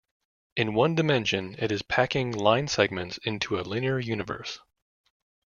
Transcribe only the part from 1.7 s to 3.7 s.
is packing line segments into a